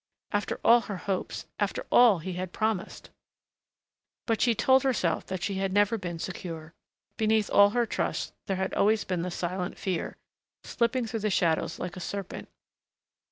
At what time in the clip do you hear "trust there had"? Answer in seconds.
7.85-8.73